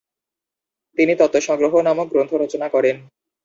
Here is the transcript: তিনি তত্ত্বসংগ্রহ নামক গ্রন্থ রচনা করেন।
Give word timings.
তিনি 0.97 1.13
তত্ত্বসংগ্রহ 1.15 1.73
নামক 1.81 2.07
গ্রন্থ 2.09 2.31
রচনা 2.33 2.67
করেন। 2.69 2.95